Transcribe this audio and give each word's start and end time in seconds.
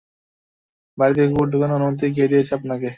বাড়িতে 0.97 1.21
কুকুর 1.23 1.47
ঢোকানোর 1.51 1.77
অনুমতি 1.79 2.05
কে 2.15 2.29
দিয়েছে 2.31 2.51
আপনাকে? 2.57 2.89